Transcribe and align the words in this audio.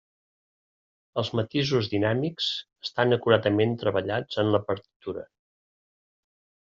Els 1.21 1.27
matisos 1.39 1.89
dinàmics 1.91 2.47
estan 2.87 3.15
acuradament 3.17 3.75
treballats 3.83 4.39
en 4.45 4.49
la 4.57 4.63
partitura. 4.71 5.27